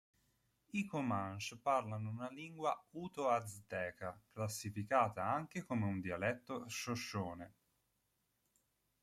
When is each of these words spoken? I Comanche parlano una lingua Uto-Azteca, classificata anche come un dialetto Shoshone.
I 0.71 0.83
Comanche 0.87 1.59
parlano 1.61 2.09
una 2.09 2.31
lingua 2.31 2.75
Uto-Azteca, 2.89 4.19
classificata 4.31 5.23
anche 5.29 5.61
come 5.63 5.85
un 5.85 6.01
dialetto 6.01 6.67
Shoshone. 6.67 7.53